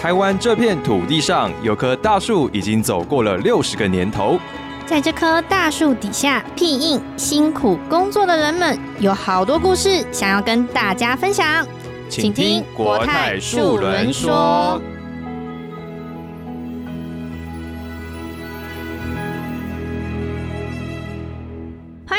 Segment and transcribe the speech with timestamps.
[0.00, 4.38] 台湾这片土地上有棵大树，已经走过了六十个年头。
[4.86, 11.66] 在这棵大树底下，庇应辛苦工作的人们，有好多故事想要跟大家分享。
[12.08, 14.80] 请听国泰树轮说。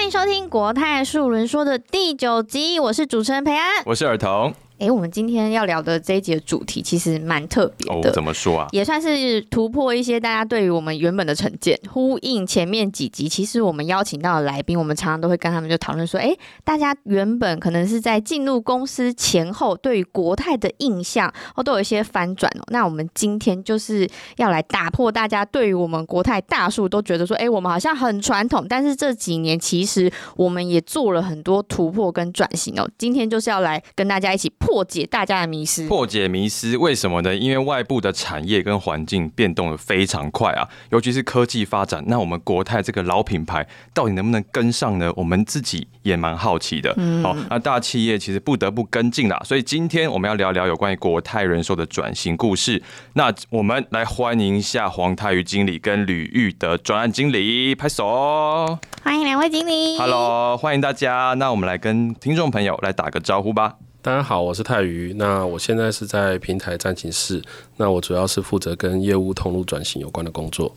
[0.10, 4.52] 收听国泰树轮说的第九集，我是主持人培安，我是尔童。
[4.79, 8.68] 哎，我们今天要聊的这一集的主题其实蛮特别的，怎么说啊？
[8.71, 13.28] 也算是突破一些大家对于我们原本的成见，呼应前面几集。
[13.28, 16.33] 其实我们邀请到的来宾，我们常常都会跟他们就讨论说，哎，
[16.64, 22.64] 大家原本可能是在进入公司前后，对于国泰的印象哦，都有一些翻转哦。
[22.68, 24.07] 那我们今天就是
[24.38, 32.89] 要来打破大家对于我们国泰大数都觉得说，哎，我们好像很传统，但是这几年其实我们也做了很多突破跟转型哦。
[32.97, 34.50] 今天就是要来跟大家一起。
[34.69, 37.35] 破解大家的迷失，破解迷失，为什么呢？
[37.35, 45.11] 因为外部的产业跟环境变动的非常快啊，尤其是科技发展，那我们国泰这个老品牌到底能不能跟上呢？
[45.16, 46.95] 我们自己也蛮好奇的。
[47.23, 52.81] 好，那大企业其实不得不跟进啦，所以今天我们要聊聊有关于国泰人寿的转型故事。
[53.13, 59.97] 那我们来欢迎一下黄泰宇经理跟吕玉德专案经理，拍手，欢迎两位经理。
[59.97, 61.33] Hello，欢迎大家。
[61.38, 63.75] 那我们来跟听众朋友来打个招呼吧。
[64.02, 65.14] 大家好，我是泰瑜。
[65.17, 67.44] 那我现在是在平台战情室，
[67.75, 70.73] 那我主要是负责跟业务通路转型有关的工作。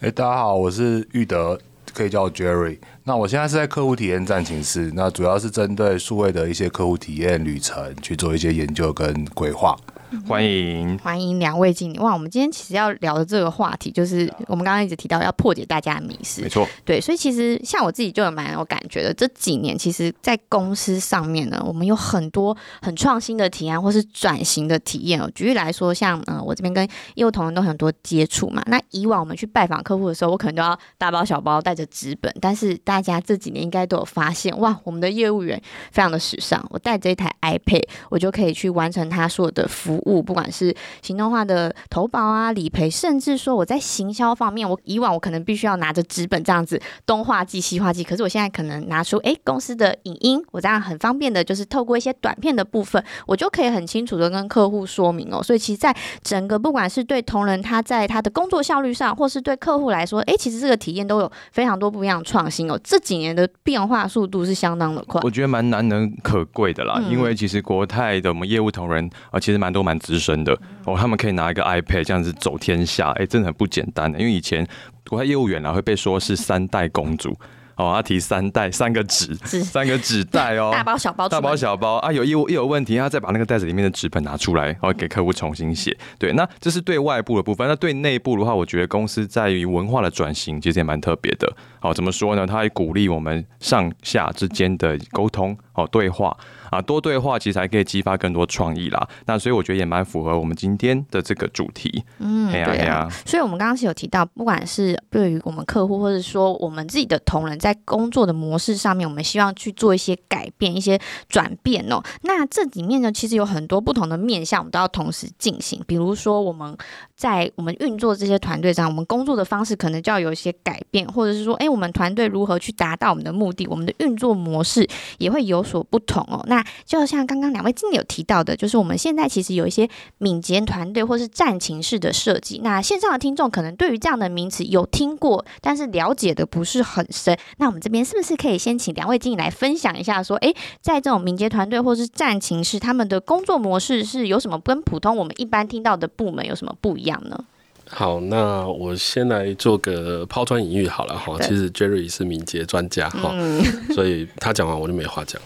[0.00, 1.60] 哎，大家好，我是玉德，
[1.92, 2.78] 可以叫我 Jerry。
[3.04, 9.76] 那我现在是在客户体验战情室，那主要是针对数位的一些客户体验旅程去做一些研究跟规划。
[10.24, 12.12] 欢迎欢迎两位经理哇！
[12.12, 19.12] 我们今天其实要聊的这个话题，就是我们刚刚一直提到要破解大家的迷思，没错，对，所以其实像我自己就有蛮有感觉的。
[19.12, 25.30] 这几年其实，在公司上面呢，我们有很多很创新的提案或是转型的体验哦。
[25.34, 28.62] 举例来说，像嗯，我这边跟业务同仁都很多接触嘛。
[28.66, 35.60] 那以往我们去拜访客户的时候，我可能都要大包小包带着纸本，但是大家这几年应该都有发现，哇，我们的业务员
[35.92, 40.02] 非常的时尚，我带着一台 iPad，我就可以去完成他所有的服。
[40.06, 40.72] 服务不管是
[41.02, 55.42] 行动化的投保啊、理赔，甚至说我在行销方面，我以往我可能必须要拿着纸本这样子东画记西画记，可是我现在可能拿出哎公司的影音，我这样很方便的，就是透过一些短片的部分，我就可以很清楚的跟客户说明哦。
[55.42, 55.92] 所以其实在
[56.22, 62.78] 整个不管是对同仁他在他的工作效率上，或是对客户来说，哎，其实这个体验都有非常多不一样的创新哦。
[62.84, 67.02] 这几年的变化速度是相当的快，我觉得蛮难能可贵的啦。
[67.10, 69.85] 因为其实国泰的我们业务同仁啊，其实蛮多。
[69.86, 70.52] 蛮资深的
[70.84, 74.18] 哦，他们可以拿一个 iPad 这样子走天下，哎，真的很不简单的。
[74.18, 74.66] 因为以前
[75.08, 77.36] 国泰业务员啊会被说是三代公主
[77.76, 85.94] 哦，他提三代三个纸，三个纸袋哦，大包小包，大包小包啊，有业务一有问题，他再把那个袋子里面的纸本拿出来，然后给客户重新写。
[86.18, 87.68] 对，那这是对外部的部分。
[87.68, 91.54] 那对内部的话，我觉得公司在于文化的转型其实也蛮特别的。
[91.78, 92.46] 好，怎么说呢？
[92.46, 96.34] 他鼓励我们上下之间的沟通哦，对话。
[96.70, 99.08] 啊，多对话其实还可以激发更多创意啦。
[99.26, 102.04] 那所以我觉得也蛮符合我们今天的这个主题。
[102.18, 103.08] 嗯，对啊。
[103.24, 112.02] 所以我们刚刚是有提到，不管是对于我们客户，或者说我们自己的同仁，在工作的模式上面，我们希望去做一些改变、一些转变哦。
[112.22, 115.82] 那这里面呢，其实有很多不同的面向，我们都要同时进行。
[115.86, 116.76] 比如说，我们
[117.16, 124.86] 在我们运作这些团队上，我们工作的方式可能就要有一些改变，或者是说，哎，我们团队如何去达到我们的目的，我们的运作模式
[125.18, 126.44] 也会有所不同哦。
[126.46, 129.86] 那那就像刚刚两位经理有提到的，就是我们现在其实有一些
[130.16, 132.62] 敏捷团队或是战情式的设计。
[132.64, 137.36] 那线上的听众可能对于这样的名词有听过，但是了解的不是很深。
[137.58, 147.44] 那我们这边是不是可以先请两位经理来分享一下，说，诶，在这种敏捷团队或是战情式，他们的工作模式是有什么跟普通我们一般听到的部门有什么不一样呢？
[147.88, 151.38] 好，那我先来做个抛砖引玉好了哈。
[151.40, 153.32] 其实 Jerry 是敏捷专家哈，
[153.94, 155.40] 所以他讲完我就没话讲。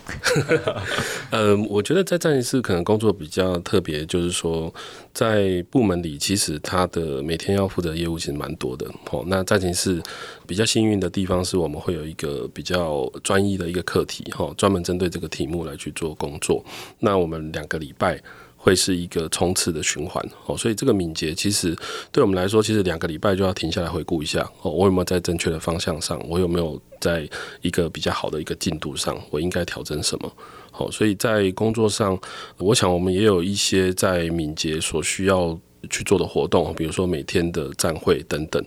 [1.30, 4.72] 嗯，我觉得在战役室可能工作比较特别，就是说
[5.12, 8.86] 在部门里，其实他的每天要负责业务其实蛮多的。
[9.10, 10.02] 哦，那战情室
[10.46, 16.64] 比较幸运的地方是我们会有一个比较专一的一个课题哈，专门针对这个题目来去做工作。
[17.00, 18.18] 那我们两个礼拜。
[18.62, 21.74] 会是一个冲刺的循环哦，所以这个敏捷其实
[22.12, 27.26] 对我们来说，其实两个礼拜就要停下来回顾一下哦，我有没有在正确的方向上，我有没有在
[27.62, 30.30] 一个比较好的一个进度上，我应该调整什么？
[30.70, 32.20] 好，所以在工作上，
[32.58, 38.62] 我想我们也有一些在敏捷所需要去做的活动，比如说每天的站会等等。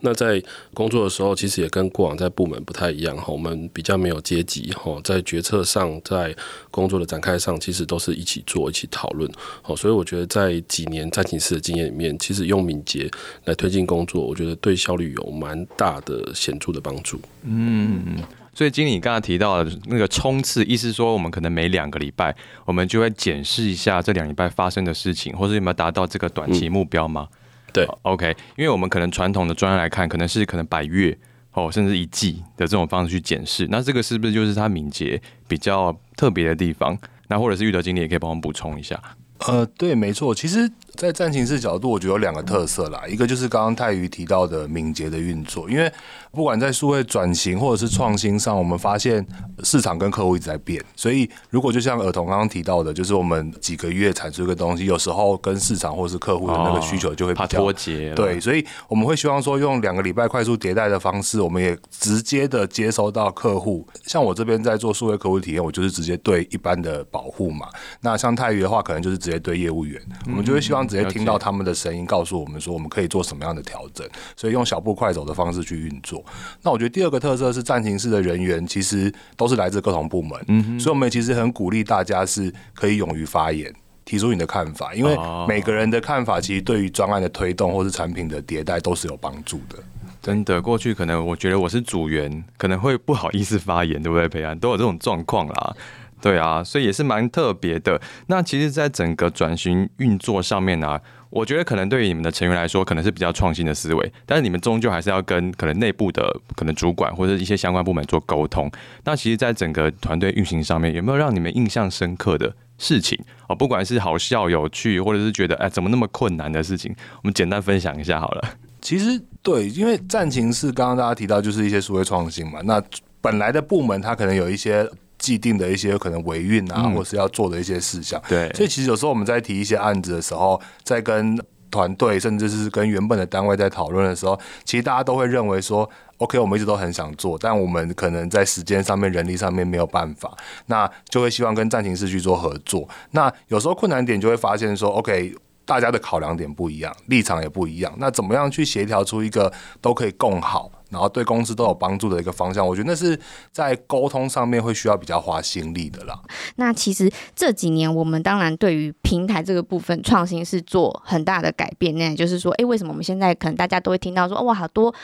[0.00, 0.42] 那在
[0.74, 6.34] 工作的时候，其实也跟过往在部门不太一样哈，我们比较没有阶级哈，在决策上，在
[6.70, 9.30] 工作的展开上，其实都是一起做、一起讨论。
[9.62, 13.10] 好，所以我觉得在几年战情室的经验里面，其实用敏捷
[13.44, 17.20] 来推进工作，我觉得对效率有蛮大的显著的帮助。
[17.42, 18.18] 嗯。
[18.58, 22.34] 所以经理刚才提到的那个冲刺，意思说我们可能每两个礼拜，
[22.64, 27.28] 我们就会检视一下这两礼拜发生的事情，或者有没有达到这个短期目标吗？
[27.72, 31.16] 对，OK，因为我们可能传统的专业来看，可能是可能百月
[31.52, 36.98] 哦，甚至一季的这种方式去检视，那这个是不是就是它敏捷比较特别的地方？
[37.28, 39.00] 那或者是玉德经理也可以帮我们补充一下。
[39.46, 40.70] 呃，对，没错，其实。
[40.98, 45.88] 在战情室角度，我觉得有两个特色啦，一个就是刚刚泰瑜提到的敏捷的运作，因为
[46.32, 49.24] 不管在数位转型或者是创新上，我们发现
[49.62, 63.86] 市场跟客户一直在变，所以如果就像儿童刚刚提到的，就是我们几个月产出一个东西，有时候跟市场或者是客户的那个需求就会比较脱节，对，所以我们会希望说用两个礼拜快速迭代的方式，我们也直接的接收到客户。
[64.04, 67.68] 像我这边在做数位客户体验，我就是直接对一般的保护嘛，
[68.00, 70.78] 那像泰瑜的话，可能就是直接对业务员，我们就会希望。
[70.88, 76.24] 直接听到他们的声音，告诉我们说我们可以做什么样的调整，所以用小步快走的方式去运作。
[76.62, 83.70] 那我觉得第二个特色是暂停式的人员其实都是来自各同部门，嗯，所以我们其实很鼓励大家是可以勇于发言，
[84.06, 85.14] 提出你的看法，因为
[85.46, 89.76] 每个人的看法其实对于专案的推动或是产品的迭代都是有帮助的。
[90.22, 94.26] 真的，过去可能我觉得我是组员，可能会不好意思发言，对不对？
[94.26, 95.76] 培安都有这种状况啦。
[96.20, 98.00] 对啊，所以也是蛮特别的。
[98.26, 100.98] 那其实，在整个转型运作上面呢，
[101.30, 104.12] 我觉得可能对于你们的成员来说，可能是比较创新的思维。
[104.26, 108.70] 但是你们终究还是要跟可能内部的可能主管或者一些相关部门做沟通。
[109.04, 113.16] 那其实，在整个团队运行上面，有没有让你们印象深刻的事情
[113.48, 113.54] 哦？
[113.54, 118.42] 不管是好笑、有趣，或者是觉得哎怎么那么困难的事情，我们简单分享一下好了。
[118.80, 122.60] 其实对，因为战情是刚刚大家提到，就是一些所谓创新嘛。
[122.64, 122.82] 那
[123.20, 124.88] 本来的部门，它可能有一些。
[125.18, 128.20] 既定的一些可能维运啊，或是要做的一些事项。
[128.28, 131.38] 对，所以其实有时候我们在提一些案子的时候，在跟
[131.70, 135.88] 团队甚至是跟原本的单位在讨论的时候，其实大家都会认为说
[136.18, 140.36] ，OK，我们一直都很想做，但我们可能在时间上面、人力上面没有办法，
[140.66, 142.88] 那就会希望跟暂停室去做合作。
[143.10, 145.34] 那有时候困难点就会发现说，OK。
[145.68, 152.66] 大家的考量点不一样，立场也不一样，那怎么样去协调出一个都可以共好，然后对公司都有帮助的一个方向？
[152.66, 153.18] 我觉得那是
[153.52, 156.18] 在沟通上面会需要比较花心力的啦。
[156.56, 164.94] 那其实这几年我们当然对于平台这个部分创新是做很大的改变，那就是说，哎，为什么我们现在可能大家都会听到说，哇，好多。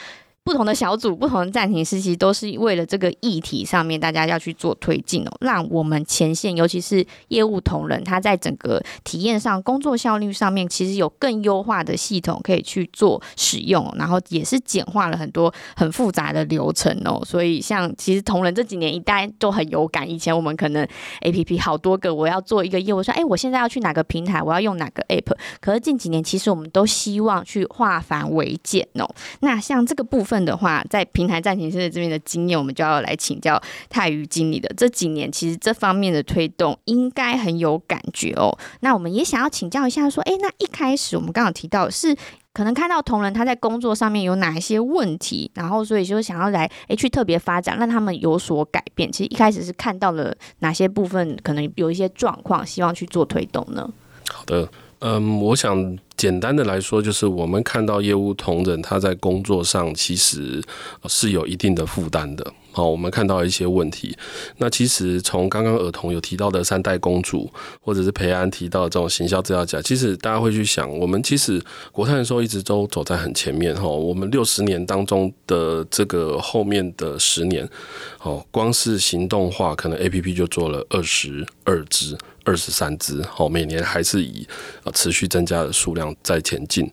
[0.44, 17.22] 不同的小组、不同的暂停时期，都是为了这个议题上面，大家要去做推进哦，让我们前线，尤其是业务同仁，他在整个体验上、工作效率上面，其实有更优化的系统可以去做使用，然后也是简化了很多很复杂的流程哦。
[17.24, 20.86] 所以，像其实同仁这几年一代都很有感，以前我们可能
[21.22, 29.08] A P P 好多个，我要做一个业务，说哎，我现在要去哪个平台，我要用哪个 App，可是近几年其实我们都希望去化繁为简哦。
[29.40, 30.33] 那像这个部分。
[30.42, 33.60] 的话，在平台暂停室这边的经验，我们就要来请教
[33.90, 34.72] 泰宇经理的。
[34.74, 38.56] 这几年其实这方面的推动应该很有感觉哦。
[38.80, 42.16] 那我们也想要请教一下，说，哎，那一开始我们刚好提到是
[42.54, 49.10] 可能看到同仁他在工作上面有哪一些问题，然后所以就想要来哎去特别发展，让他们有所改变。
[49.12, 53.90] 其实一开始是看到了哪些部分可能有一些状况，希望去做推动呢？
[54.30, 54.68] 好的。
[55.06, 60.62] 嗯，我想简单的来说，就是我们看到业务同仁他在工作上其实
[61.06, 62.52] 是有一定的负担的。
[62.74, 64.14] 好，我们看到一些问题。
[64.58, 67.48] 那其实从刚刚儿童有提到的三代公主，
[67.80, 71.62] 或者是培安提到的这种行销资料夹，其实大家会去想，我们其实
[71.92, 73.86] 国泰的时候一直都走在很前面哈。
[73.86, 77.66] 我们六十年当中的这个后面的十年，
[78.22, 82.18] 哦，光是行动化可能 A P P 就做了二十二支。
[82.46, 84.46] 二十三只，好，每年还是以
[84.92, 86.86] 持续增加的数量在前进。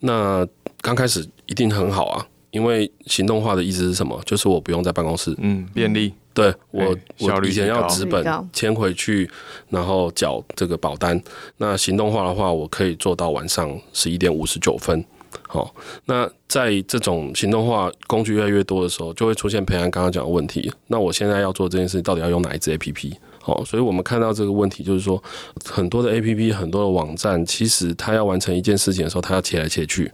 [0.00, 0.44] 那
[0.80, 4.20] 刚开始一定很好啊，因为行动化的意思是什么？
[4.24, 6.12] 就是我不用在办公室，嗯，便利。
[6.32, 9.28] 对我，我以前要纸本签回去，
[9.70, 11.20] 然后缴这个保单。
[11.56, 15.04] 那行动化的话，我可以做到晚上十一点五十九分。
[15.48, 15.74] 好，
[16.04, 20.72] 那在这种行动化工具越来越多的时候，就会出现培安刚刚讲的问题。
[20.86, 23.18] 那我现在要做这件事，到底要用哪一支 A P P？
[23.44, 25.20] 哦，所以我们看到这个问题，就是说
[25.64, 30.10] 很多的 A P P、很多的网站，其实它要完成一件事情的时候，它要切来切去。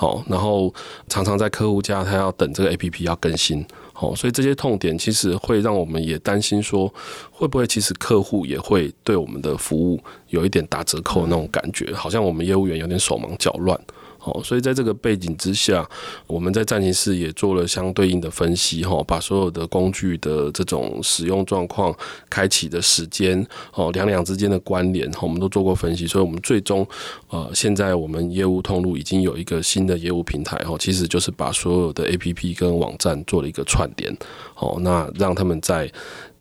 [0.00, 0.72] 好，然后
[1.08, 6.90] 常常在客户家他要等这个 A P P 要更新，好，所以这些痛点其实会让我们也担心说，
[7.30, 13.78] 会不会其实客户也会对我们的服务有一点打折扣那种感觉，好像我们业务员有点手忙脚乱。
[14.22, 15.88] 哦，所以在这个背景之下，
[16.26, 21.94] 我们在战情室也做了相对应的分析，哈，把所有的工具的这种使用状况、
[22.28, 26.06] 开启的时间，哦，两两之间的关联，我们都做过分析。
[26.06, 26.86] 所以，我们最终，
[27.28, 34.14] 呃，现在我们业务通路已经有一个新的业务平台，哦，其实就是把所有的 APP 跟网站做了一个串联，
[34.56, 35.90] 哦，那让他们在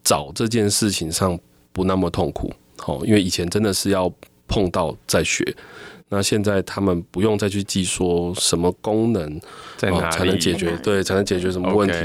[0.04, 1.40] 找这件事情上
[1.72, 2.52] 不那么痛苦，
[2.86, 4.12] 哦，因为以前真的是要
[4.48, 5.56] 碰到再学。
[6.10, 9.40] 那现在他们不用再去记说什么功能
[9.78, 11.96] 在哪才能解决，对，才能解决什么问题。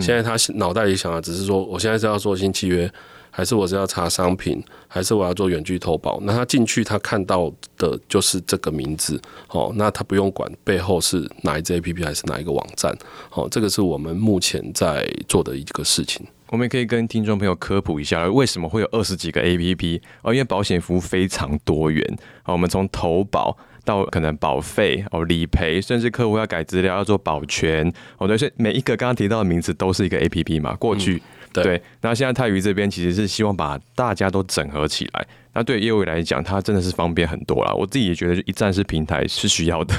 [0.00, 2.88] 现在他脑袋里想的只是说，我现在是要做新契约，
[3.30, 6.20] 还是我是要查商品，还是我要做远距投保？
[6.22, 12.96] 那他进去他看到的就是这个名字，哦，那他不用管背后是哪一只 A P P 还是哪一个网站，
[13.32, 16.24] 哦，这个是我们目前在做的一个事情。
[16.50, 20.02] 我们也可以跟听众朋友科普一下，为什么会有二十几个 A P P？
[20.22, 22.18] 哦，因为保险服务非常多元。
[22.42, 27.86] 好，我们从投保到可能保费哦、理赔，甚至客户要改资料、要做保全，
[28.18, 30.74] 哦，对，所以每一个刚刚提到的名字都是一个 A P P 嘛。
[30.76, 35.26] 过去对，那现在泰宇这边其实是希望把大家都整合起来。
[35.54, 37.72] 那对业务来讲，它真的是方便很多啦。
[37.74, 39.94] 我自己也觉得，一站式平台是需要的。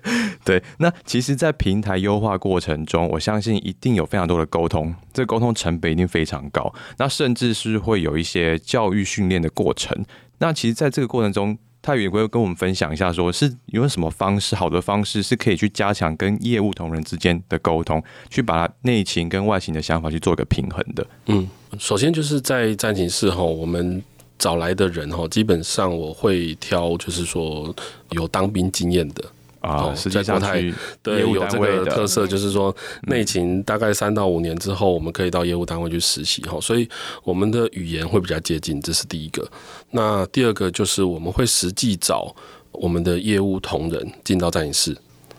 [0.44, 6.72] 对，那其实，在平台优化过程中，我相信一定有非常多的沟通，这沟通成本一定非常高。
[6.98, 10.04] 那甚至是会有一些教育训练的过程。
[10.38, 21.06] 那其实，在这个过程中，泰宇会跟我们分享一下，说是有什么方式，好的方式是可以去加强跟业务同仁之间的沟通，去把它内勤跟外勤的想法去做一个平衡的。
[21.26, 24.02] 嗯，首先就是在战情室哈，我们。
[24.38, 27.72] 找来的人哈，基本上我会挑，就是说
[28.10, 29.24] 有当兵经验的
[29.62, 30.60] 啊，在国泰
[31.02, 36.88] 对有这个特色，就是说内勤大概三到五年之后，我们可以到业务单位去实习哈，所以
[37.22, 39.48] 我们的语言会比较接近，这是第一个。
[39.90, 42.34] 那第二个就是我们会实际找
[42.72, 44.96] 我们的业务同仁进到战营室。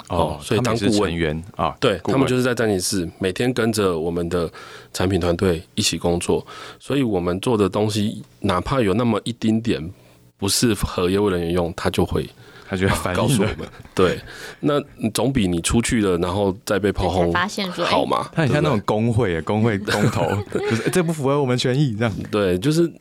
[0.10, 4.52] 哦，所以当顾问员啊，对他们就是在战警室每天跟着我们的
[4.92, 6.46] 产品团队一起工作，
[6.80, 9.92] 所以我们做的东西哪怕有那么一丁点
[10.38, 12.30] 不是合业务人员用，他就会。
[12.74, 13.58] 他就会告诉我们，
[13.94, 14.20] 对，
[14.62, 18.30] 那总比你出去了，然后再被炮轰发现说好嘛？
[18.34, 22.14] 他很像那种工会，工会公投， 就是这不符合我们权益这样。
[22.32, 22.92] 对，就是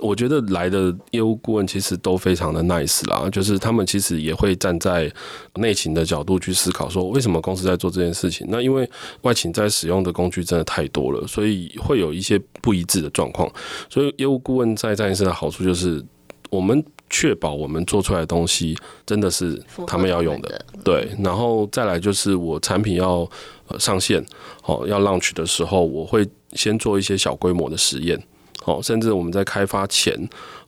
[0.00, 5.10] 我觉得来的业务顾问其实都非常的 nice 啦，就是他们其实也会站在
[5.54, 8.46] 内勤的角度去思考，说为什么公司在做这件事情？
[8.50, 8.88] 那因为
[9.22, 13.50] 外勤在使用的工具真的太多了，所以会有一些不一致的状况。
[13.88, 16.04] 所以业务顾问在战士的好处就是
[16.50, 16.84] 我们。
[17.12, 18.76] 确保我们做出来的东西
[19.06, 21.08] 真的是他们要用的，对。
[21.22, 23.28] 然后再来就是我产品要
[23.78, 24.24] 上线，
[24.64, 28.20] 哦，要 launch 的时候，我会先做一些小规模的实验，
[28.64, 30.14] 哦，甚至我们在开发前，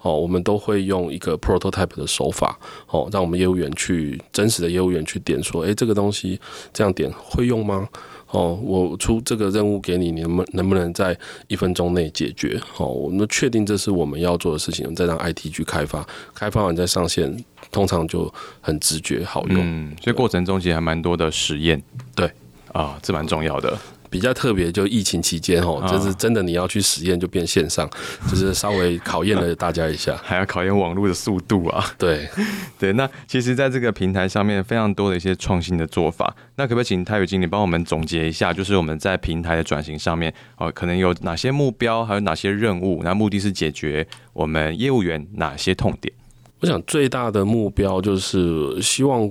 [0.02, 2.58] 哦，我们都会用一个 prototype 的手法，
[2.88, 6.38] 哦，让我们业务员去真实的业务员去点说，诶，这个东西
[6.72, 7.88] 这样点会用吗？
[8.30, 11.16] 哦，我出这个任务给你，你能不能不能在
[11.48, 12.60] 一分钟内解决？
[12.78, 16.04] 哦，我们确定这是我们要做的事情，再让 IT 去开发，
[16.34, 17.36] 开发完再上线，
[17.70, 19.58] 通常就很直觉好用。
[19.60, 21.80] 嗯，所以过程中其实还蛮多的实验。
[22.16, 22.30] 对，
[22.72, 23.78] 啊，这蛮重要的。
[24.14, 27.90] 比较特别，就疫情期间哦，就是真的你要去实验就变线上，
[28.30, 31.84] 就是稍微考验了大家一下， 还要考验网络的速度啊。
[31.98, 32.28] 对
[32.78, 43.00] 对，那其实在这个平台上面非常多的一些创新的做法，那可不可以请泰宇经理帮我们总结一下，就是我们在平台的转型上面哦，可能有哪些目标，还有哪些任务？
[43.02, 46.14] 那目的是解决我们业务员哪些痛点？
[46.60, 49.28] 我想最大的目标就是希望。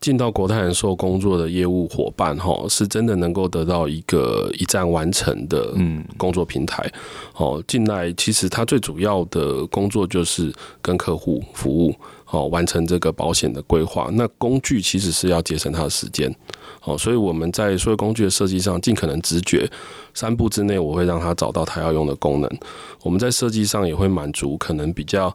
[0.00, 6.88] 进到国泰人寿工作的业务伙伴，哈，是真的能够得到一个一站完成的嗯工作平台。
[7.36, 11.94] 哦，进来其实他最主要的工作就是跟客户服务，
[12.30, 14.08] 哦，完成这个保险的规划。
[14.12, 16.34] 那工具其实是要节省他的时间。
[16.82, 19.68] 哦，所以我们在所有工具的设计上，尽可能直觉，
[20.14, 22.58] 三步之内我会让他找到他要用的功能。
[23.02, 25.34] 我们在设计上也会满足可能比较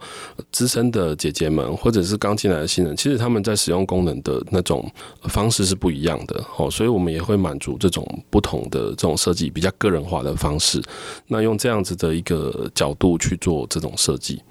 [0.51, 4.89] 资深的姐姐们，或者是刚进来的新人，其实他们在使用功能的那种
[5.24, 6.41] 方式是不一样的。
[6.57, 10.81] 哦，所以我们也会满足这种不同的这种设计，比较个人化的方式。
[11.27, 14.41] 那用这样子的一个角度去做这种设计。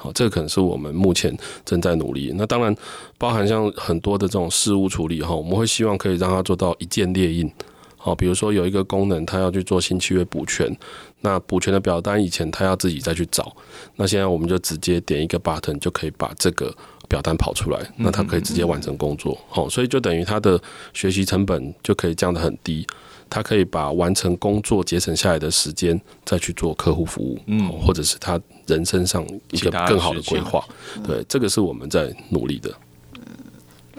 [0.00, 2.32] 好，这个可能是我们目前正在努力。
[2.36, 2.74] 那当然
[3.18, 7.50] 包含像很多的这种事务处理哈，我们会希望可以让它做到一键列印。
[7.98, 10.74] 好，比如说有一个功能，它要去做新契约补全，
[11.20, 13.54] 那补全的表单以前他要自己再去找，
[13.96, 16.74] 那现在我们就直接点一个 button 就可以把这个
[17.10, 19.38] 表单跑出来，那他可以直接完成工作。
[19.50, 20.58] 好，所以就等于他的
[20.94, 22.86] 学习成本就可以降得很低，
[23.28, 30.64] 他可以把完成工作节省下来的时间再去做客户服务，嗯，或者是他人生上一个更好的规划。
[31.06, 32.72] 对，这个是我们在努力的。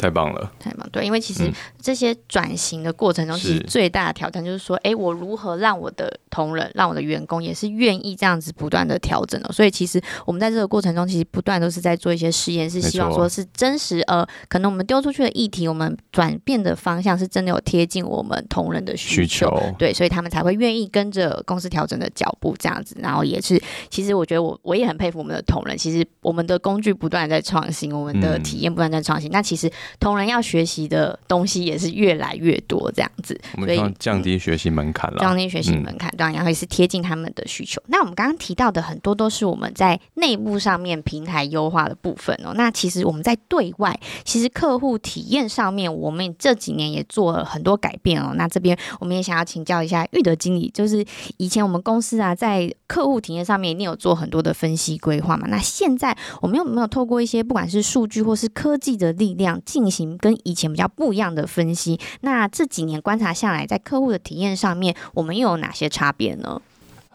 [0.01, 0.89] 太棒了，太棒！
[0.91, 1.48] 对，因为其实
[1.79, 9.51] 这些转型的过程中，其实最大的挑战就是说，哎，我如何让我的同仁、让我的员工也是愿意这样子不断的调整的？
[9.53, 14.00] 所以，其实我们在这个过程中，其实不断都是在做一些试验，是希望说是真实。
[14.08, 22.96] 呃，可能我们丢出去的议题，我们转变的方向是真的有贴近我们同仁的需求，对，所以他们才会愿意跟着公司调整的脚步这样子。
[23.00, 29.29] 然后也是，其实我觉得我我也很佩服我们的同仁，其实我们的工具不断在创新，我们的体验不断在创新。
[29.29, 29.70] 那其实。
[30.00, 35.17] 同仁要学习的东西也是越来越多，这样子，所以降低学习门槛了。
[35.19, 37.81] 降低学习门槛，当然会是贴近他们的需求。
[37.88, 42.53] 那我们刚刚提到的很多都是我们在内部上面平台优化的部分哦。
[42.55, 48.33] 那其实我们在对外，其实客户体验上面，我们这几年也做了很多改变哦。
[48.36, 51.05] 那这边我们也想要请教一下玉德经理，就是
[51.38, 55.48] 以前我们公司啊，在客户体验上面一定有做很多的分析规划嘛。
[55.48, 66.61] 那现在我们有没有透过一些不管是数据或是科技的力量进进行跟以前比较不一样的分析，那这几年观察下来，在客户的体验上面，我们又有哪些差别呢？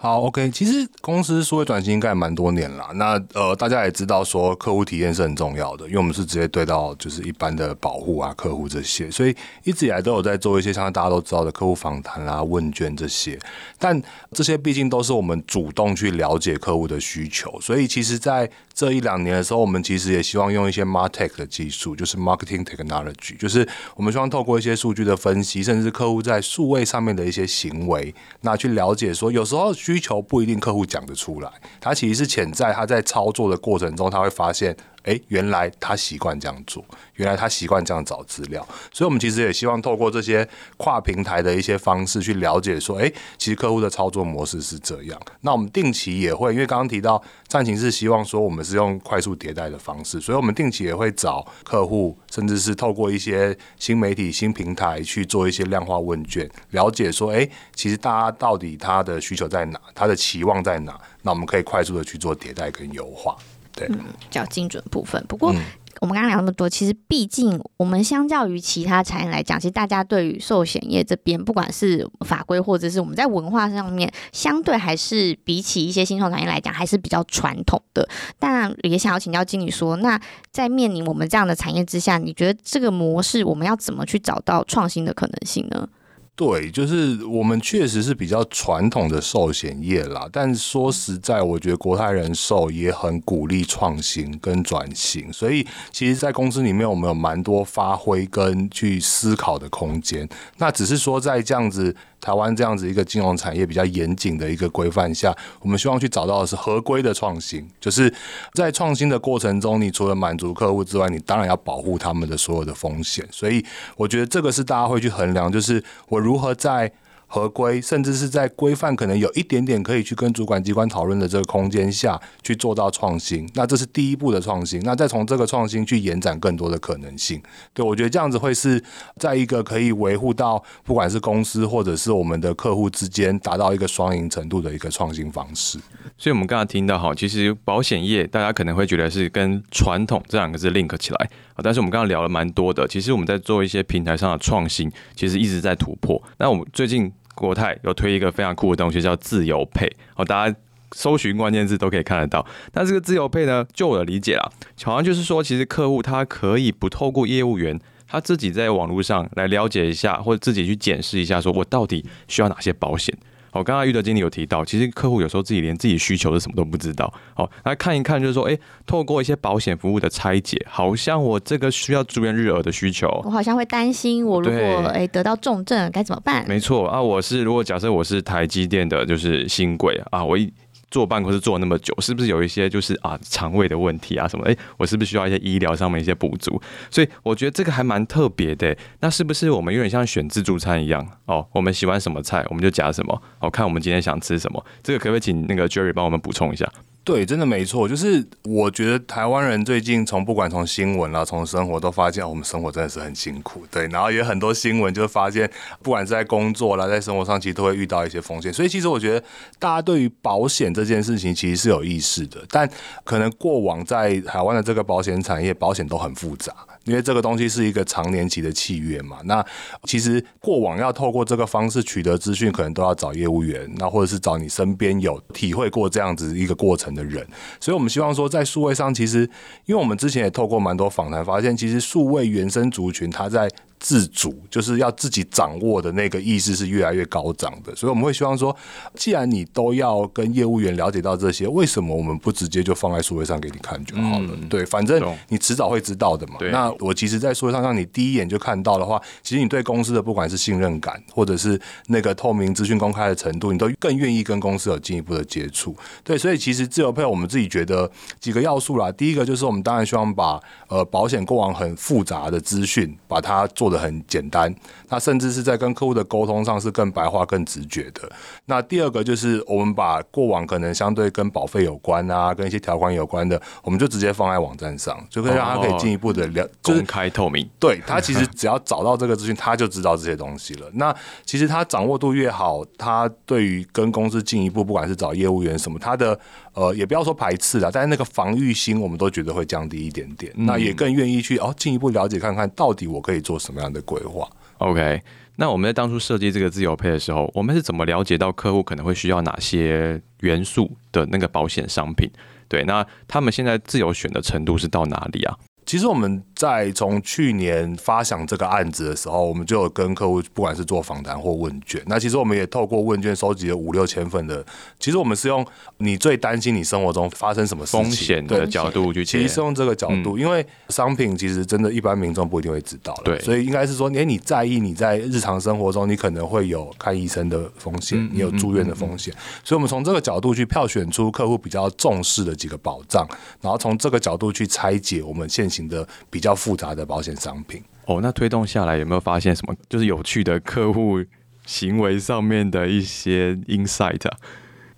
[0.07, 2.87] 好，OK，其实公司数位转型应该蛮多年了。
[2.95, 9.35] 那呃，大家也知道说客户体验是很重要的，因为我们是直接对到就是一般的保护啊客户这些，所以
[9.65, 13.37] 一直以来都有在做一些像大家都知道的客户访谈啊问卷这些。
[13.81, 31.51] 但这些毕竟都是我们主动去了解客户的需求，所以其实，在这一两年的时候，我们其实也希望用一些 martech 的技术，就是 marketing technology，就是我们希望透过一些数据的分析，甚至客户在数位上面的一些行为，那去了解说，有时候需需求不一定客户讲得出来，
[31.81, 34.77] 他其实是潜在他在操作的过程中，他会发现。
[35.07, 36.85] 哎，原来他习惯这样做，
[37.15, 40.47] 原来他习惯这样找资料，所以我们其实也希望透过这些
[40.77, 45.19] 跨平台的一些方式去了解，说，哎，其实客户的操作模式是这样。
[45.43, 63.37] 那我们定期也会，因为刚刚提到战情是希望说我们是用快速迭代的方式，所以我们定期也会找客户，甚至是透过一些新媒体、新平台去做一些量化问卷，了解说，哎，其实大家到底他的需求在哪，他的期望在哪，那我们可以快速的去做迭代跟优化。
[63.77, 65.25] 对，比较精准部分。
[65.29, 65.55] 不过，
[66.01, 78.09] 我们刚刚聊那么多，其实毕竟我们相较于其他产业来讲，其实大家对于寿险业这边，不管是法规或者是我们在文化上面，相对还是比起一些新创产业来讲，还是比较传统的。
[78.39, 85.89] 但也想要请教经理说，那在面临我们这样的产业之下，你觉得这个模式我们要怎么去找到创新的可能性呢？
[86.37, 100.29] 对，就是我们确实是比较传统的寿险业啦，但说实在，我觉得国泰人寿也很鼓励创新跟转型，所以其实，在公司里面，我们有蛮多发挥跟去思考的空间。
[100.59, 101.97] 那只是说，在这样子。
[102.19, 108.13] 台湾这样子一个金融产业比较严谨的一个规范下，我们希望去找到的是合规的创新，就是
[108.55, 113.25] 在创新的过程中，你除了满足客户之外，你当然要保护他们的所有的风险。
[113.31, 113.65] 所以
[113.97, 116.93] 我觉得这个是大家会去衡量，就是我如何在。
[117.29, 124.81] 合规，甚至是在规范可能有一点点可以去跟主管机关讨论的这个空间下去做到创新，那这是第一步的创新。
[124.85, 127.43] 那再从这个创新去延展更多的可能性。
[127.75, 128.81] 对我觉得这样子会是
[129.17, 135.81] 在一个可以维护到不管是公司或者是我们的客户之间达到一个双赢程度的一个创新方式。
[136.17, 146.23] 所以，我们刚刚听到哈，其实保险业大家可能会觉得是跟传统这两个字 link 起来啊，但是我们刚刚聊了蛮多的，其实我们在做一些平台上的创新，其实一直在突破。
[146.39, 147.13] 那我们最近。
[147.37, 150.57] 国泰有推一个非常酷的东西，叫自由配好，大家
[150.93, 152.47] 搜寻关键字都可以看得到。
[152.73, 154.51] 那这个自由配呢，就我的理解啊，
[154.83, 163.15] 好像就是说，其实客户他可以不透过业务员，他自己在网络上来了解一下，或者自己去检视一下，说我到底需要哪些保险。
[163.57, 167.13] 我刚刚遇到经理有提到，其实客户有时候自己连自己需求是什么都不知道。
[167.35, 176.47] 好，来看一看，就是说，哎，透过一些保险服务的拆解，好像我这个需要住院日额的需求，我好像会担心，我如果哎得到重症该怎么办？
[176.47, 180.53] 没错啊，我是如果假设我是台积电的，就是新贵啊，我一。
[180.97, 184.47] 坐办公室坐那么久，是不是有一些就是啊肠胃的问题啊什么？
[184.47, 186.59] 哎，我是不是需要一些医疗上面一些补足？
[186.91, 188.75] 所以我觉得这个还蛮特别的。
[189.01, 191.07] 那是不是我们有点像选自助餐一样？
[191.27, 193.23] 哦，我们喜欢什么菜，我们就夹什么。
[193.41, 194.65] 哦，看我们今天想吃什么。
[194.83, 196.67] 这个可不可以请那个 Jerry 帮我们补充一下？
[197.07, 205.49] 对，真的没错，就是我觉得台湾人最近从不管从新闻啦，从生活都发现，我们生活真的是很辛苦，对，然后也很多新闻就发现，
[205.81, 209.25] 不管是在工作啦，在生活上，其实都会遇到一些风险，所以其实我觉得
[209.61, 212.69] 大家对于保险这件事情其实是有意识的，但
[213.05, 216.53] 可能过往在台湾的这个保险产业，保险都很复杂。
[216.87, 219.45] 因为这个东西是一个长年期的契约嘛，那
[219.85, 227.27] 其实过往要透过这个方式取得资讯，可能都要找业务员，那或者是找你身边有体会过这样子一个过程的人。
[227.61, 229.29] 所以我们希望说，在数位上，其实
[229.67, 233.49] 因为我们之前也透过蛮多访谈，发现其实数位原生族群它在。
[233.79, 238.55] 自主就是要自己掌握的那个意识是越来越高涨的，所以我们会希望说，
[238.95, 244.31] 既然你都要跟业务员了解到这些，为什么我们不直接就放在数位上给你看就好了？
[244.49, 246.37] 对，反正你迟早会知道的嘛。
[246.51, 255.77] 那我其实，在数位上让你第一眼就看到的话，其实你对公司的不管是信任感，或者是那个透明资讯公开的程度，你都更愿意跟公司有进一步的接触。
[256.03, 263.66] 对，所以其实自由配我们自己觉得几个要素啦，第一个就是我们当然希望把呃保险过往很复杂的资讯，把它做。
[263.67, 264.55] 做的很简单，
[264.89, 268.09] 那甚至是在跟客户的沟通上是更白话、更直觉的。
[268.45, 277.49] 那第二个就是我们把过往可能相对跟保费有关啊，跟一些条款有关的，我们就直接放在网站上，就可以让他可以进一步的了，公开透明。
[277.59, 280.71] 对他其实只要找到这个资讯，他就知道这些东西了。
[280.75, 286.17] 那其实他掌握度越好，他对于跟公司进一步，不管是找业务员什么，他的
[286.57, 290.31] 呃也不要说排斥了，但是那个防御心，我们都觉得会降低一点点。
[290.37, 293.47] 那也更愿意去哦进一步了解看看到底我可以做什么。
[293.47, 295.01] 什么样的规划？OK，
[295.37, 302.11] 那我们在当初设计这个自由配的时候，我们是怎么了解到客户可能会需要哪些元素的那个保险商品？
[302.49, 305.37] 对，那他们现在自由选的程度是到哪里啊？
[305.67, 311.83] 其实我们在从去年发想这个案子的时候，我们就有跟客户不管是做访谈或问卷。
[311.87, 314.47] 那其实我们也透过问卷收集了五六千份的。
[314.79, 315.45] 其实我们是用
[315.79, 322.95] 你最担心你生活中发生什么风险的角度去，其实是用这个角度，因为商品其实真的一般民众不一定会知道。
[323.05, 329.13] 对，所以应该是说，哎，你在意你在日常生活中你可能会有看医生的风险，你有住院的风险。
[329.43, 333.05] 所以我们从这个角度去票选出客户比较重视的几个保障，
[333.41, 341.03] 然后从这个角度去拆解我们现行的比较复杂的保险商品哦，那推动下来有没有发现什么就是有趣的客户
[341.47, 344.03] 行为上面的一些 insight？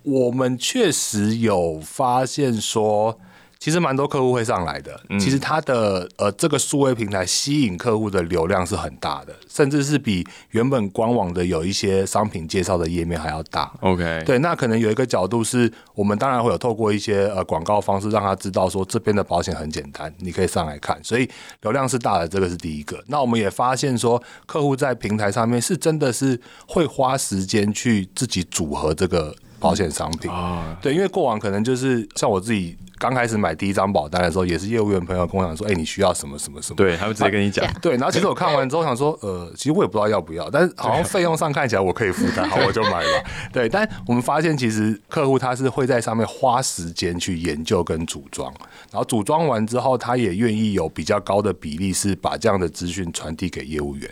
[0.03, 3.19] 我们确实有发现说。
[3.59, 13.69] 其实蛮多客户会上来的，其实它的呃这个数位平台吸引客户的流量是很大的，甚至是比原本官网的有一些商品介绍的页面还要大。
[13.81, 21.29] OK，对，那可能有一个角度是我们当然会有透过一些呃广告方式让他知道说这边的保险很简单，你可以上来看，所以
[21.61, 23.03] 流量是大的，这个是第一个。
[23.07, 32.77] 那我们也发现说客户在平台上面是真的是会花时间去自己组合这个保险商品啊，对，因为过往可能就是像我自己。
[32.99, 37.65] 刚开始买第一张保单的时候，也是业务员朋友跟我讲说：“哎，你需要什么什么什么？”对，他会直接跟你讲。
[37.81, 43.23] 对，然后其实我看完之后想说：“呃，其实我也不知道要不要，但是好像费用上看起来我可以负担，好，我就买了。
[43.53, 48.53] ”对，但我们发现其实客户他是会在上面花时间去研究跟组装，
[48.91, 54.11] 然后组装完之后，他也愿意有比较高的比例是把这样的资讯传递给业务员。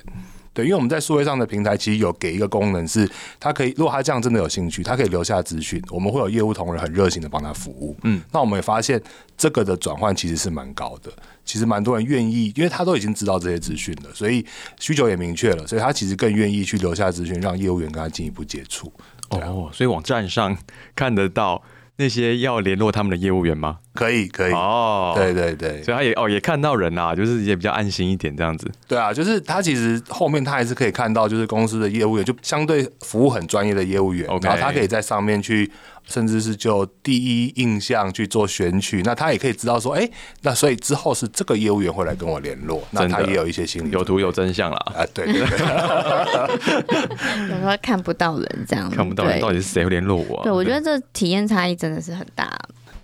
[0.58, 3.08] 对，因为我们在数位上的平台，其实有给一个功能，是
[3.39, 7.96] 他可以，如果他这样真的有兴趣，他可以留下资讯，我们会有业务同仁很热心的帮他服务。
[8.02, 9.00] 嗯，那我们也发现
[9.38, 11.12] 这个的转换其实是蛮高的，
[11.46, 14.43] 其实蛮多人愿意，因为他都已经知道这些资讯了，所以
[14.80, 18.91] 需求也明确了，所以他其实更愿意去留下资讯，让业务员跟他进一步接触。
[19.30, 20.58] 哦，所以网站上
[20.96, 21.62] 看得到。
[22.00, 23.80] 那些要联络他们的业务员吗？
[23.97, 25.13] 可以，可以哦。
[25.15, 28.69] 对对对，所以他也哦也看到人啦，就是也比较安心一点这样子。
[28.88, 35.71] 对啊，就是他其实后面他还是可以看到，就是公司的业务员，就相对服务很专业的业务员，然后他可以在上面去。
[36.10, 40.10] 甚至是就第一印象去做选取，那他也可以知道说，哎，
[40.41, 45.63] 那所以之后是这个业务员会来跟我联络，那他也有一些心理有图有真相了啊，对， 有时
[47.65, 50.41] 候看不到人这样，看不到人到底是谁会联络我？
[50.43, 52.57] 对，我觉得这体验差异真的是很大。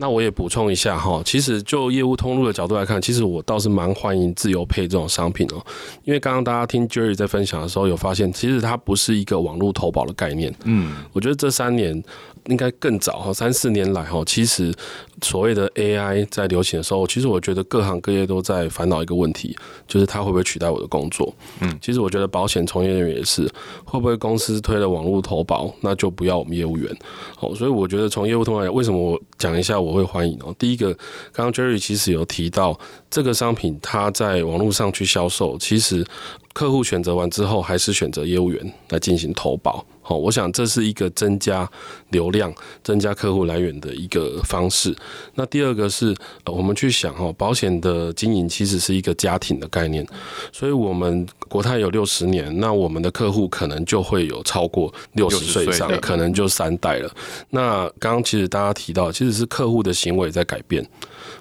[0.04, 5.66] 那我也补充一下哈，其实就业务通路的角度来看，其实我倒是蛮欢迎自由配这种商品哦，
[6.04, 10.54] 因为刚刚大家听 Jerry 在分享的时候，有发现其实它不是一个网络投保的概念。
[10.66, 12.04] 嗯，我觉得这三年。
[12.48, 14.74] 应该更早哈，三四年来哈，其实
[15.22, 19.56] 所谓的 AI 在流行的时候，其实我觉得各行各业都在烦恼一个问题，
[19.88, 21.34] 就是它会不会取代我的工作？
[21.62, 23.50] 嗯，其实我觉得保险从业人员也是，
[23.86, 26.94] 会不会公司推了网络投保，那就不要我们业务员？
[27.36, 30.54] 好，所以我觉得从业务通来，为什么我讲一下我会欢迎哦？
[30.60, 30.94] 第一个，
[31.32, 32.78] 刚刚 Jerry 其实有提到
[33.14, 36.04] 这个商品，它在网络上去销售，其实
[36.52, 39.86] 客户选择完之后，还是选择业务员来进行投保。
[40.02, 41.70] 好，我想这是一个增加
[42.10, 42.52] 流量、
[42.84, 44.96] 增加客户来源的一个方式。
[45.36, 46.12] 那第二个是，
[46.48, 50.04] 我们去想哈，保险的经营其实是一个家庭的概念，
[50.52, 57.16] 所以我们国泰有六十年，那我们的客户可能就会有超过六十岁以上，可能就三代了。
[57.52, 60.84] 那刚刚其实大家提到，其实是客户的行为在改变。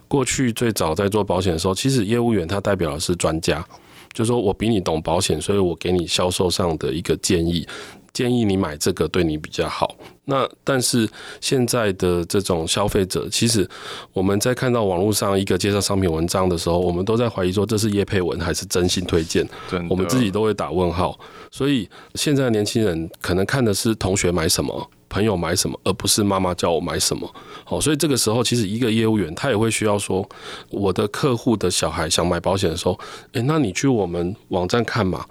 [0.09, 3.65] 过去最早在做保险的时候，其实业务员他代表的是专家，
[4.13, 7.67] 就说我比你懂保险，所以我给你销售上的一个建议。
[8.13, 9.97] 建议你买这个对你比较好。
[10.27, 11.09] 那但是
[11.41, 13.67] 现在的这种消费者，其实
[14.13, 19.49] 我们在看到网络上一个介绍商品文章的时候，我们都在怀疑说这是叶佩文还是真心推荐，
[19.89, 21.19] 我们自己都会打问号。
[21.51, 27.31] 所以现在的年轻人可能看的是同学买什么，朋友买什么，而不是妈妈叫我买什么。
[27.65, 30.27] 好，所以这个时候其实一个业务员他也会需要说，
[30.71, 32.99] 我的客户的小孩想买保险的时候，
[33.33, 35.27] 诶，那你去我们网站看嘛。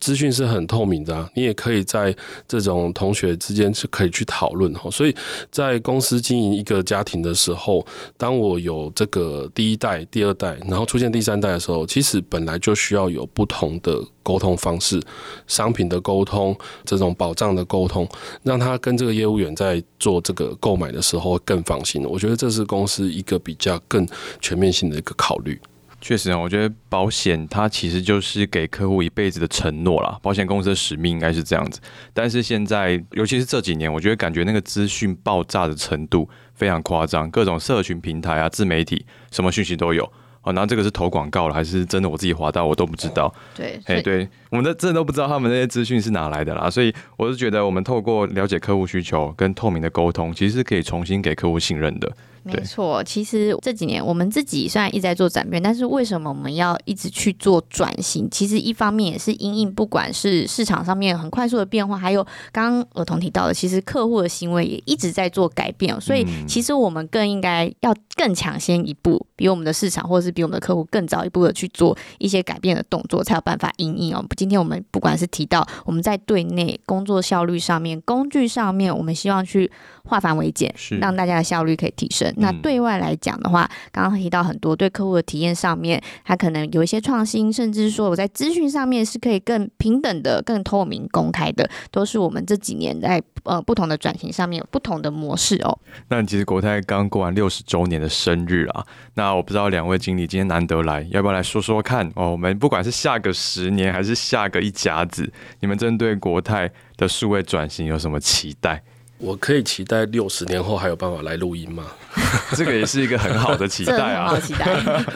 [0.00, 2.14] 资讯是很透明的，你也可以在
[2.46, 4.90] 这种同学之间是可以去讨论哈。
[4.90, 5.14] 所以
[5.50, 15.00] 在公司经营一个家庭的时候，当我有这个第一代、第二代，然后出现第三代的时候，其实本来就需要有不同的沟通方式，
[15.46, 18.08] 商品的沟通，这种保障的沟通，
[18.42, 22.04] 让他跟这个业务员在做这个购买的时候更放心。
[22.04, 24.06] 我觉得这是公司一个比较更
[24.40, 25.60] 全面性的一个考虑。
[26.06, 30.16] 确实啊，我觉得保险它其实就是给客户一辈子的承诺啦。
[30.22, 31.80] 保险公司的使命应该是这样子。
[32.14, 40.04] 但是现在，尤其是这几年，我觉得感觉那个资讯爆炸的程度非常夸张，各种社群平台啊、自媒体，什么讯息都有。
[40.42, 43.34] 哦，然后这个是投广告了，还是真的我自己滑到，我都不知道。
[43.56, 46.70] 对，哎，对，我们的真的都不知道他们那些资讯是哪来的啦。
[46.70, 52.08] 所以我是觉得，我们透过了解客户需求跟透明的沟通，其实是可以重新给客户信任的。
[52.46, 58.28] 没错，其实这几年我们自己虽然一直在做转变，但是为什么我们要一直去做转型？
[58.30, 66.00] 其实一方面也是因应，不管是市场上面很快速的变化，还有刚刚儿童提到的，其实客户的行为也一直在做改变。
[66.00, 74.24] 所以其实我们更应该要更抢先一步，比我们的市场或者是比我们的客户更早一步的去做一些改变的动作，才有办法应应哦。
[74.36, 79.70] 今天我们不管是提到我们在对内工作效率上面、工具上面，我们希望去
[80.04, 82.32] 化繁为简，让大家的效率可以提升。
[82.36, 95.78] 那对外来讲的话，刚刚提到很多对客户的体验上面，它可能有一些创新，甚至说我在资讯上面是可以更平等的、更透明、公开的，都是我们这几年在呃不同的转型上面有不同的模式哦。
[96.08, 102.30] 那其实国泰刚过完六十周年的生日啊，那我不知道两位经理今天难得来，要不要来说说看哦？
[102.30, 108.82] 我们不管是下个十年还是下个一甲子，你们针对国泰的数位转型有什么期待？
[109.18, 111.84] 我可以期待六十年后还有办法来录音吗？
[112.54, 114.38] 这个也是一个很好的期待啊！
[114.40, 114.66] 期待，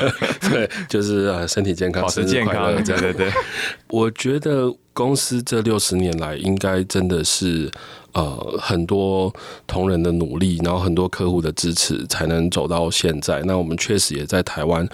[0.48, 3.30] 对，就是啊，身体健康，保持健康，对对对。
[3.88, 7.70] 我觉得公司这六十年来，应该真的是
[8.12, 9.32] 呃很多
[9.66, 13.40] 同仁的努力，然后很多客户的支持，才能走到现在。
[13.42, 14.86] 那我们确实也在台湾。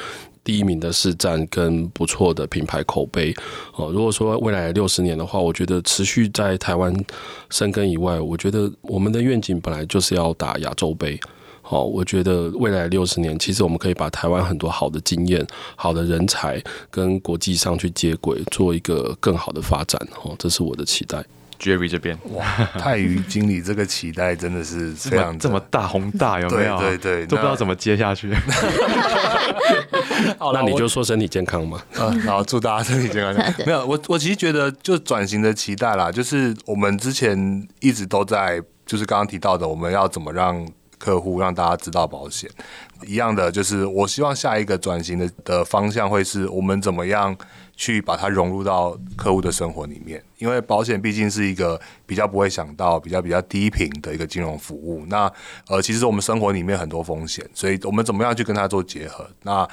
[0.46, 3.35] 第一名的市占跟不错的品牌口碑
[3.74, 3.90] 哦。
[3.90, 6.94] 如果说未来六十年的话，我觉得持续在台湾
[7.50, 11.18] 生根以外，我觉得我们的愿景本来就是要打亚洲杯。
[11.62, 20.00] 好，我觉得未来六十年，其实我们可以把台湾很多好的经验、好的人才跟国际上去接轨，做一个更好的发展。
[20.22, 21.24] 哦，这是我的期待。
[21.58, 22.44] Jerry 这边，哇，
[22.78, 26.78] 泰宇经理这个期待真的是 非常这么大宏大，有没有？
[26.78, 28.32] 对对，都不知道怎么接下去。
[30.38, 31.80] 好，那你就说身体健康嘛。
[31.98, 33.54] 嗯， 然后祝大家身体健康。
[33.66, 40.66] 没有，我我其实觉得就转型的期待啦，就是我们之前一直都在，就是刚刚提到的，我们要怎么让
[40.98, 42.50] 客户让大家知道保险
[43.06, 47.37] 一样的，就是我希望下一个转型的的方向会是我们怎么样。
[47.78, 55.04] 去把它融入到客户的生活里面，因为保险毕竟是一个比较不会想到、比较比较低频的一个金融服务。
[55.09, 55.30] 那
[55.68, 59.28] 呃，其实我们生活里面很多风险，所以我们怎么样去跟它做结合？
[59.42, 59.68] 那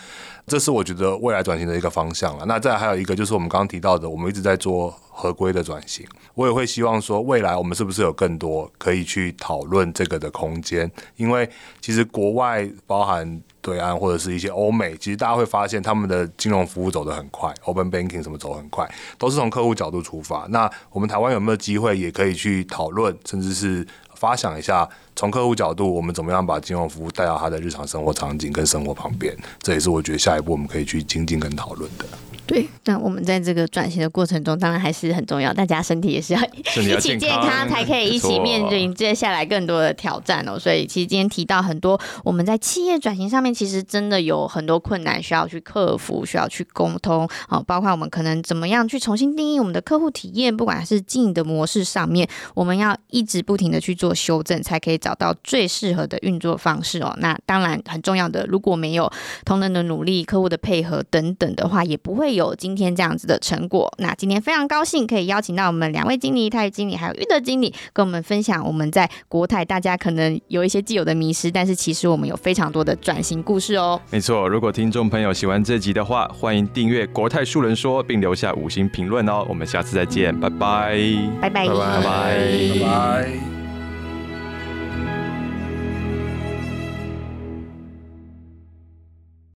[0.45, 2.43] 这是我觉得未来转型的一个方向了。
[2.45, 6.05] 那再还有一个就是我们刚刚提到的，我们一直在做合规的转型。
[6.33, 10.91] 我也会希望说，未来我们是不是有更多可以去讨论这个的空间？
[11.15, 11.49] 因为
[11.79, 13.41] 其实国外包含。
[13.63, 18.85] 对岸或者是一些欧美，其实大家会发现他们的金融服务走得很快，open banking 什么走很快，
[19.17, 20.45] 都是从客户角度出发。
[20.49, 29.33] 那我们台湾有没有机会也可以去讨论，甚至是发想一下，从客户角度，我们怎么样把金融服务带到他的日常生活场景跟生活旁边？
[29.61, 32.05] 这也是我觉得下一步我们可以去精进跟讨论的。
[32.45, 36.61] 对，那我们在这个转型的过程中，当然还是很重要，大家身体也是要一
[36.99, 40.59] 起健康，才可以一起面对接下来更多的挑战哦。
[40.59, 47.63] 所以，其实今天提到很多，我们在企业转型上面，其实真的有很多困难需要去克服，需要去沟通啊。
[47.65, 57.15] 包括我们可能怎么样去重新定义我们的客户体验，不管是经营的模式上面，我们要一直不停的去做修正，才可以找到最适合的运作方式哦。
[57.19, 59.09] 那当然很重要的，如果没有
[59.45, 63.91] 同仁的努力、客户的配合等等的话，也不会有今天这样子的成果。
[63.97, 73.99] 那今天非常高兴可以邀请到我们两位经理，泰经理还有玉德经理，跟我们分享我们在国泰大家可能有一些既有的迷失，但是其实我们有非常多的转型故事哦。
[74.11, 79.45] 没错，如果听众朋友喜欢这集的话，欢迎订阅国泰数人说，并留下五星评论哦。
[79.47, 80.99] 我们下次再见，拜拜，
[81.41, 83.52] 拜拜，拜拜，拜拜。